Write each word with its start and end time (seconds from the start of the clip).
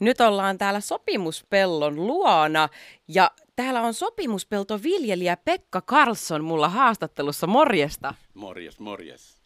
Nyt 0.00 0.20
ollaan 0.20 0.58
täällä 0.58 0.80
sopimuspellon 0.80 1.96
luona 1.96 2.68
ja 3.08 3.30
täällä 3.56 3.80
on 3.80 3.94
sopimuspeltoviljelijä 3.94 5.36
Pekka 5.36 5.80
Karlsson 5.80 6.44
mulla 6.44 6.68
haastattelussa. 6.68 7.46
Morjesta. 7.46 8.14
Morjes, 8.34 8.80
morjes. 8.80 9.38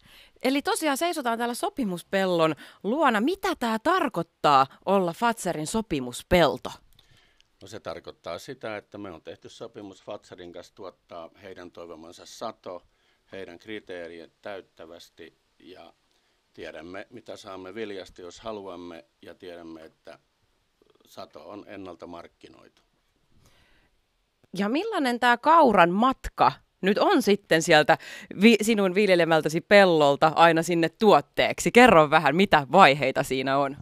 Eli 0.43 0.61
tosiaan 0.61 0.97
seisotaan 0.97 1.37
täällä 1.37 1.53
sopimuspellon 1.53 2.55
luona. 2.83 3.21
Mitä 3.21 3.55
tämä 3.55 3.79
tarkoittaa 3.79 4.67
olla 4.85 5.13
Fatserin 5.13 5.67
sopimuspelto? 5.67 6.71
No 7.61 7.67
se 7.67 7.79
tarkoittaa 7.79 8.39
sitä, 8.39 8.77
että 8.77 8.97
me 8.97 9.11
on 9.11 9.21
tehty 9.21 9.49
sopimus 9.49 10.03
Fatserin 10.03 10.53
kanssa 10.53 10.75
tuottaa 10.75 11.29
heidän 11.43 11.71
toivomansa 11.71 12.25
sato, 12.25 12.83
heidän 13.31 13.59
kriteerien 13.59 14.31
täyttävästi 14.41 15.37
ja 15.59 15.93
tiedämme, 16.53 17.07
mitä 17.09 17.37
saamme 17.37 17.75
viljasta, 17.75 18.21
jos 18.21 18.39
haluamme, 18.39 19.05
ja 19.21 19.35
tiedämme, 19.35 19.83
että 19.85 20.19
sato 21.07 21.49
on 21.49 21.65
ennalta 21.67 22.07
markkinoitu. 22.07 22.81
Ja 24.57 24.69
millainen 24.69 25.19
tämä 25.19 25.37
kauran 25.37 25.89
matka 25.89 26.51
nyt 26.81 26.97
on 26.97 27.21
sitten 27.21 27.61
sieltä 27.61 27.97
vi- 28.41 28.57
sinun 28.61 28.95
viljelemältäsi 28.95 29.61
pellolta 29.61 30.31
aina 30.35 30.63
sinne 30.63 30.89
tuotteeksi? 30.89 31.71
Kerro 31.71 32.09
vähän, 32.09 32.35
mitä 32.35 32.67
vaiheita 32.71 33.23
siinä 33.23 33.57
on. 33.57 33.77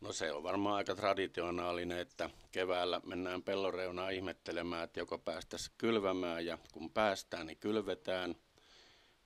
No 0.00 0.12
se 0.12 0.32
on 0.32 0.42
varmaan 0.42 0.76
aika 0.76 0.94
traditionaalinen, 0.94 1.98
että 1.98 2.30
keväällä 2.52 3.00
mennään 3.04 3.42
pelloreunaa 3.42 4.10
ihmettelemään, 4.10 4.84
että 4.84 5.00
joko 5.00 5.18
päästäisiin 5.18 5.74
kylvämään 5.78 6.46
ja 6.46 6.58
kun 6.72 6.90
päästään, 6.90 7.46
niin 7.46 7.58
kylvetään– 7.58 8.34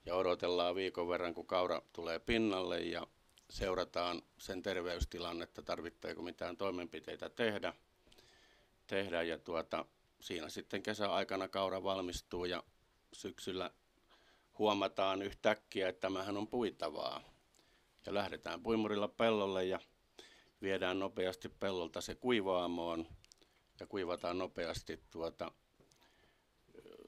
ja 0.07 0.15
odotellaan 0.15 0.75
viikon 0.75 1.09
verran, 1.09 1.35
kun 1.35 1.47
kaura 1.47 1.83
tulee 1.93 2.19
pinnalle 2.19 2.81
ja 2.81 3.07
seurataan 3.51 4.23
sen 4.39 4.63
terveystilannetta, 4.63 5.63
tarvittaako 5.63 6.23
mitään 6.23 6.57
toimenpiteitä 6.57 7.29
tehdä. 7.29 7.73
tehdä 8.87 9.23
ja 9.23 9.39
tuota, 9.39 9.85
siinä 10.21 10.49
sitten 10.49 10.83
kesäaikana 10.83 11.49
kaura 11.49 11.83
valmistuu 11.83 12.45
ja 12.45 12.63
syksyllä 13.13 13.71
huomataan 14.59 15.23
yhtäkkiä, 15.23 15.89
että 15.89 16.01
tämähän 16.01 16.37
on 16.37 16.49
puitavaa. 16.49 17.23
Ja 18.07 18.15
lähdetään 18.15 18.63
puimurilla 18.63 19.09
pellolle 19.09 19.65
ja 19.65 19.81
viedään 20.63 20.99
nopeasti 20.99 21.49
pellolta 21.49 22.01
se 22.01 22.15
kuivaamoon 22.15 23.07
ja 23.81 23.87
kuivataan 23.87 24.39
nopeasti 24.39 25.01
tuota, 25.11 25.53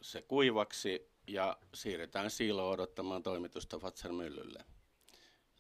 se 0.00 0.22
kuivaksi 0.22 1.10
ja 1.26 1.58
siirretään 1.74 2.30
siiloon 2.30 2.74
odottamaan 2.74 3.22
toimitusta 3.22 3.78
Fatser 3.78 4.12
myllylle. 4.12 4.64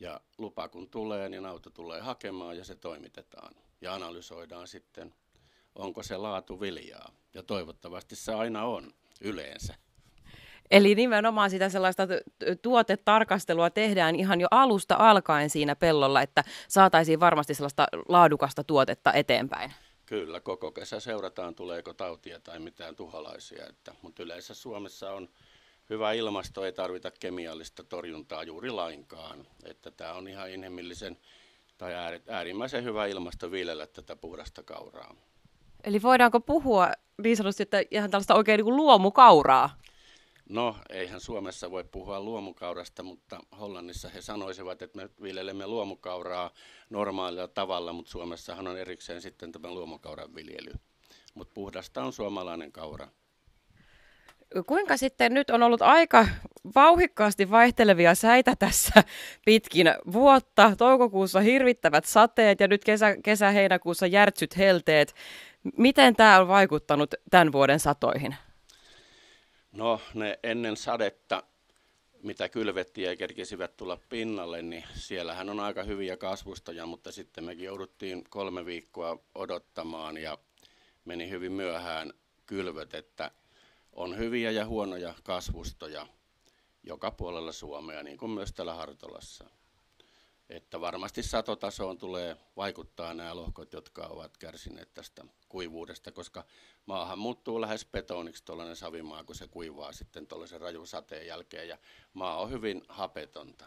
Ja 0.02 0.20
lupa 0.38 0.68
kun 0.68 0.90
tulee, 0.90 1.28
niin 1.28 1.46
auto 1.46 1.70
tulee 1.70 2.00
hakemaan 2.00 2.56
ja 2.56 2.64
se 2.64 2.74
toimitetaan. 2.74 3.54
Ja 3.80 3.94
analysoidaan 3.94 4.68
sitten, 4.68 5.14
onko 5.74 6.02
se 6.02 6.16
laatu 6.16 6.60
viljaa. 6.60 7.12
Ja 7.34 7.42
toivottavasti 7.42 8.16
se 8.16 8.34
aina 8.34 8.64
on, 8.64 8.90
yleensä. 9.20 9.74
Eli 10.70 10.94
nimenomaan 10.94 11.50
sitä 11.50 11.68
sellaista 11.68 12.02
tuotetarkastelua 12.62 13.70
tehdään 13.70 14.16
ihan 14.16 14.40
jo 14.40 14.48
alusta 14.50 14.96
alkaen 14.98 15.50
siinä 15.50 15.76
pellolla, 15.76 16.22
että 16.22 16.44
saataisiin 16.68 17.20
varmasti 17.20 17.54
sellaista 17.54 17.86
laadukasta 18.08 18.64
tuotetta 18.64 19.12
eteenpäin. 19.12 19.72
Kyllä, 20.06 20.40
koko 20.40 20.72
kesä 20.72 21.00
seurataan, 21.00 21.54
tuleeko 21.54 21.94
tautia 21.94 22.40
tai 22.40 22.58
mitään 22.58 22.96
tuholaisia. 22.96 23.66
Että, 23.68 23.94
mutta 24.02 24.22
yleensä 24.22 24.54
Suomessa 24.54 25.12
on 25.12 25.28
hyvä 25.90 26.12
ilmasto, 26.12 26.64
ei 26.64 26.72
tarvita 26.72 27.10
kemiallista 27.10 27.84
torjuntaa 27.84 28.42
juuri 28.42 28.70
lainkaan. 28.70 29.46
Että 29.64 29.90
tämä 29.90 30.12
on 30.12 30.28
ihan 30.28 30.50
inhimillisen 30.50 31.18
tai 31.78 31.92
äärimmäisen 32.28 32.84
hyvä 32.84 33.06
ilmasto 33.06 33.50
viljellä 33.50 33.86
tätä 33.86 34.16
puhdasta 34.16 34.62
kauraa. 34.62 35.14
Eli 35.84 36.02
voidaanko 36.02 36.40
puhua 36.40 36.92
niin 37.22 37.36
sanotusti, 37.36 37.62
että 37.62 37.82
ihan 37.90 38.10
tällaista 38.10 38.34
oikein 38.34 38.58
niin 38.58 38.64
kuin 38.64 38.76
luomukauraa? 38.76 39.70
No, 40.48 40.76
eihän 40.90 41.20
Suomessa 41.20 41.70
voi 41.70 41.84
puhua 41.84 42.20
luomukaurasta, 42.20 43.02
mutta 43.02 43.40
Hollannissa 43.60 44.08
he 44.08 44.20
sanoisivat, 44.22 44.82
että 44.82 44.96
me 44.96 45.10
viljelemme 45.22 45.66
luomukauraa 45.66 46.50
normaalilla 46.90 47.48
tavalla, 47.48 47.92
mutta 47.92 48.10
Suomessahan 48.10 48.66
on 48.66 48.78
erikseen 48.78 49.22
sitten 49.22 49.52
tämä 49.52 49.70
luomukauran 49.70 50.34
viljely. 50.34 50.72
Mutta 51.34 51.54
puhdasta 51.54 52.02
on 52.04 52.12
suomalainen 52.12 52.72
kaura. 52.72 53.08
Kuinka 54.66 54.96
sitten 54.96 55.34
nyt 55.34 55.50
on 55.50 55.62
ollut 55.62 55.82
aika 55.82 56.28
vauhikkaasti 56.74 57.50
vaihtelevia 57.50 58.14
säitä 58.14 58.56
tässä 58.58 59.04
pitkin 59.44 59.86
vuotta. 60.12 60.72
Toukokuussa 60.78 61.40
hirvittävät 61.40 62.04
sateet 62.04 62.60
ja 62.60 62.68
nyt 62.68 62.84
kesä, 62.84 63.16
kesä-heinäkuussa 63.24 64.06
järtsyt 64.06 64.56
helteet. 64.56 65.14
Miten 65.76 66.16
tämä 66.16 66.40
on 66.40 66.48
vaikuttanut 66.48 67.14
tämän 67.30 67.52
vuoden 67.52 67.80
satoihin? 67.80 68.36
No 69.72 70.00
ne 70.14 70.38
ennen 70.42 70.76
sadetta, 70.76 71.42
mitä 72.22 72.48
kylvettiin 72.48 73.08
ja 73.08 73.16
kerkisivät 73.16 73.76
tulla 73.76 73.98
pinnalle, 74.08 74.62
niin 74.62 74.84
siellähän 74.94 75.50
on 75.50 75.60
aika 75.60 75.82
hyviä 75.82 76.16
kasvustoja, 76.16 76.86
mutta 76.86 77.12
sitten 77.12 77.44
mekin 77.44 77.64
jouduttiin 77.64 78.24
kolme 78.30 78.66
viikkoa 78.66 79.18
odottamaan 79.34 80.16
ja 80.16 80.38
meni 81.04 81.30
hyvin 81.30 81.52
myöhään 81.52 82.12
kylvöt, 82.46 82.94
että 82.94 83.30
on 83.92 84.18
hyviä 84.18 84.50
ja 84.50 84.66
huonoja 84.66 85.14
kasvustoja 85.22 86.06
joka 86.82 87.10
puolella 87.10 87.52
Suomea, 87.52 88.02
niin 88.02 88.18
kuin 88.18 88.30
myös 88.30 88.52
täällä 88.52 88.74
Hartolassa. 88.74 89.44
Että 90.48 90.80
varmasti 90.80 91.22
satotasoon 91.22 91.98
tulee 91.98 92.36
vaikuttaa 92.56 93.14
nämä 93.14 93.36
lohkot, 93.36 93.72
jotka 93.72 94.06
ovat 94.06 94.36
kärsineet 94.36 94.94
tästä 94.94 95.24
kuivuudesta, 95.48 96.12
koska 96.12 96.44
maahan 96.86 97.18
muuttuu 97.18 97.60
lähes 97.60 97.86
betoniksi 97.86 98.44
tuollainen 98.44 98.76
savimaa, 98.76 99.24
kun 99.24 99.34
se 99.34 99.48
kuivaa 99.48 99.92
sitten 99.92 100.26
tuollaisen 100.26 100.60
rajun 100.60 100.86
sateen 100.86 101.26
jälkeen, 101.26 101.68
ja 101.68 101.78
maa 102.14 102.40
on 102.40 102.50
hyvin 102.50 102.82
hapetonta. 102.88 103.64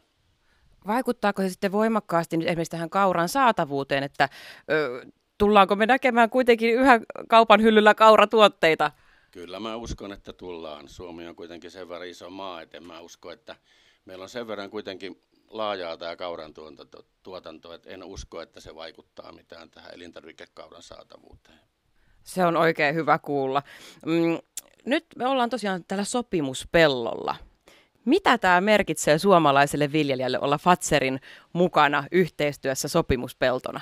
Vaikuttaako 0.87 1.41
se 1.41 1.49
sitten 1.49 1.71
voimakkaasti 1.71 2.37
nyt 2.37 2.47
esimerkiksi 2.47 2.71
tähän 2.71 2.89
kauran 2.89 3.29
saatavuuteen, 3.29 4.03
että 4.03 4.29
ö, 4.71 5.05
tullaanko 5.37 5.75
me 5.75 5.85
näkemään 5.85 6.29
kuitenkin 6.29 6.73
yhä 6.73 6.99
kaupan 7.29 7.61
hyllyllä 7.61 7.93
kauratuotteita? 7.93 8.91
Kyllä 9.35 9.59
mä 9.59 9.75
uskon, 9.75 10.12
että 10.12 10.34
tullaan. 10.34 10.90
Suomi 10.90 11.28
on 11.28 11.35
kuitenkin 11.35 11.72
sen 11.72 11.90
verran 11.90 12.07
iso 12.07 12.29
maa, 12.29 12.62
että 12.62 12.79
mä 12.79 13.00
usko, 13.00 13.31
että 13.31 13.56
meillä 14.06 14.23
on 14.23 14.29
sen 14.29 14.47
verran 14.47 14.69
kuitenkin 14.69 15.22
laajaa 15.50 15.97
tämä 15.97 16.16
kauran 16.16 16.53
tuotanto, 17.23 17.73
että 17.73 17.90
en 17.90 18.03
usko, 18.03 18.41
että 18.41 18.59
se 18.59 18.75
vaikuttaa 18.75 19.31
mitään 19.31 19.69
tähän 19.69 19.94
elintarvikekauran 19.94 20.84
saatavuuteen. 20.84 21.59
Se 22.23 22.46
on 22.46 22.57
oikein 22.57 22.96
hyvä 22.96 23.19
kuulla. 23.19 23.63
Mm, 24.06 24.40
nyt 24.85 25.06
me 25.16 25.28
ollaan 25.28 25.50
tosiaan 25.50 25.84
tällä 25.88 26.03
sopimuspellolla. 26.03 27.35
Mitä 28.06 28.38
tämä 28.38 28.62
merkitsee 28.62 29.19
suomalaiselle 29.19 29.91
viljelijälle 29.91 30.40
olla 30.40 30.57
Fatserin 30.57 31.22
mukana 31.53 32.03
yhteistyössä 32.12 32.88
sopimuspeltona? 32.88 33.81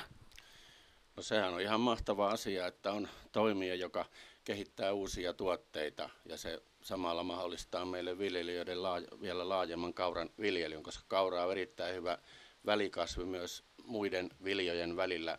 No 1.16 1.22
sehän 1.22 1.54
on 1.54 1.60
ihan 1.60 1.80
mahtava 1.80 2.30
asia, 2.30 2.66
että 2.66 2.92
on 2.92 3.08
toimija, 3.32 3.74
joka 3.74 4.04
kehittää 4.44 4.92
uusia 4.92 5.32
tuotteita 5.32 6.10
ja 6.24 6.36
se 6.38 6.62
samalla 6.82 7.22
mahdollistaa 7.22 7.84
meille 7.84 8.18
viljelijöiden 8.18 8.82
laaja, 8.82 9.08
vielä 9.20 9.48
laajemman 9.48 9.94
kauran 9.94 10.30
viljelyn, 10.40 10.82
koska 10.82 11.04
kaura 11.08 11.44
on 11.44 11.52
erittäin 11.52 11.94
hyvä 11.94 12.18
välikasvi 12.66 13.24
myös 13.24 13.64
muiden 13.84 14.30
viljojen 14.44 14.96
välillä. 14.96 15.38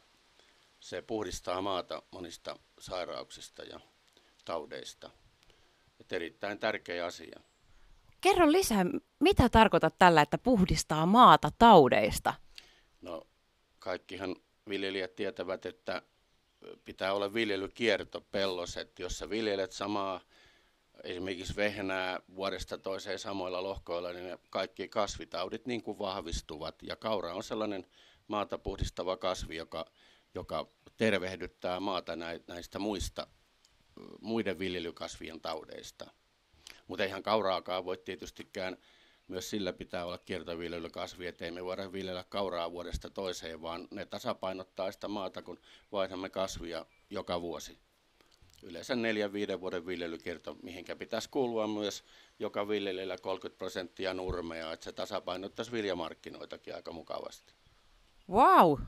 Se 0.79 1.01
puhdistaa 1.01 1.61
maata 1.61 2.01
monista 2.11 2.59
sairauksista 2.79 3.63
ja 3.63 3.79
taudeista. 4.45 5.09
Et 5.99 6.11
erittäin 6.11 6.59
tärkeä 6.59 7.05
asia. 7.05 7.39
Kerro 8.21 8.51
lisää, 8.51 8.85
mitä 9.19 9.49
tarkoitat 9.49 9.95
tällä, 9.99 10.21
että 10.21 10.37
puhdistaa 10.37 11.05
maata 11.05 11.51
taudeista? 11.59 12.33
No, 13.01 13.27
kaikkihan 13.79 14.35
viljelijät 14.69 15.15
tietävät, 15.15 15.65
että 15.65 16.01
pitää 16.85 17.13
olla 17.13 17.33
viljelykierto 17.33 18.21
pelloset, 18.21 18.99
jossa 18.99 19.29
viljelet 19.29 19.71
samaa 19.71 20.21
esimerkiksi 21.03 21.55
vehnää 21.55 22.19
vuodesta 22.35 22.77
toiseen 22.77 23.19
samoilla 23.19 23.63
lohkoilla, 23.63 24.13
niin 24.13 24.25
ne 24.25 24.39
kaikki 24.49 24.87
kasvitaudit 24.87 25.65
niin 25.65 25.83
kuin 25.83 25.99
vahvistuvat. 25.99 26.83
Ja 26.83 26.95
kaura 26.95 27.33
on 27.33 27.43
sellainen 27.43 27.87
maata 28.27 28.57
puhdistava 28.57 29.17
kasvi, 29.17 29.55
joka, 29.55 29.85
joka 30.35 30.67
tervehdyttää 30.97 31.79
maata 31.79 32.15
näistä 32.47 32.79
muista, 32.79 33.27
muiden 34.21 34.59
viljelykasvien 34.59 35.41
taudeista. 35.41 36.11
Mutta 36.87 37.03
eihän 37.03 37.23
kauraakaan 37.23 37.85
voi 37.85 37.97
tietystikään 37.97 38.77
myös 39.27 39.49
sillä 39.49 39.73
pitää 39.73 40.05
olla 40.05 40.17
kiertoviljelykasvi, 40.17 41.27
ettei 41.27 41.51
me 41.51 41.65
voida 41.65 41.91
viljellä 41.91 42.25
kauraa 42.29 42.71
vuodesta 42.71 43.09
toiseen, 43.09 43.61
vaan 43.61 43.87
ne 43.91 44.05
tasapainottaa 44.05 44.91
sitä 44.91 45.07
maata, 45.07 45.41
kun 45.41 45.59
vaihdamme 45.91 46.29
kasvia 46.29 46.85
joka 47.09 47.41
vuosi. 47.41 47.77
Yleensä 48.63 48.95
neljän 48.95 49.33
viiden 49.33 49.61
vuoden 49.61 49.85
viljelykierto, 49.85 50.57
mihinkä 50.63 50.95
pitäisi 50.95 51.29
kuulua 51.29 51.67
myös 51.67 52.03
joka 52.39 52.67
viljelijällä 52.67 53.17
30 53.17 53.57
prosenttia 53.57 54.13
nurmea, 54.13 54.73
että 54.73 54.83
se 54.83 54.91
tasapainottaisi 54.91 55.71
viljamarkkinoitakin 55.71 56.75
aika 56.75 56.91
mukavasti. 56.91 57.53
Wow, 58.29 58.79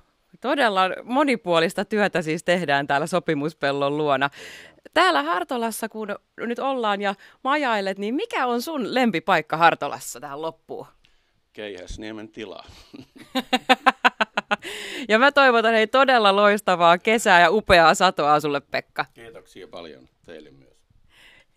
Todella 0.41 0.81
monipuolista 1.03 1.85
työtä 1.85 2.21
siis 2.21 2.44
tehdään 2.44 2.88
täällä 2.88 3.07
sopimuspellon 3.07 3.97
luona. 3.97 4.29
Täällä 4.94 5.24
Hartolassa, 5.24 5.89
kun 5.89 6.15
nyt 6.38 6.59
ollaan 6.59 7.01
ja 7.01 7.15
majailet, 7.44 7.97
niin 7.97 8.15
mikä 8.15 8.45
on 8.45 8.62
sun 8.62 8.94
lempipaikka 8.94 9.57
Hartolassa 9.57 10.19
tähän 10.19 10.41
loppuun? 10.41 10.88
Keihäsniemen 11.53 12.29
tila. 12.29 12.65
ja 15.09 15.19
mä 15.19 15.31
toivotan 15.31 15.74
hei 15.74 15.88
todella 15.88 16.35
loistavaa 16.35 16.97
kesää 16.97 17.41
ja 17.41 17.51
upeaa 17.51 17.95
satoa 17.95 18.39
sulle 18.39 18.62
Pekka. 18.62 19.06
Kiitoksia 19.13 19.68
paljon 19.68 20.09
teille 20.25 20.51
myös. 20.51 20.77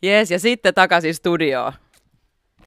Jees, 0.02 0.30
ja 0.30 0.38
sitten 0.38 0.74
takaisin 0.74 1.14
studioon. 1.14 1.72